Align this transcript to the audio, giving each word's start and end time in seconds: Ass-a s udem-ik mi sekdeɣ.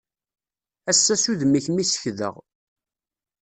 Ass-a 0.91 1.15
s 1.23 1.25
udem-ik 1.31 1.67
mi 1.71 1.83
sekdeɣ. 1.85 2.35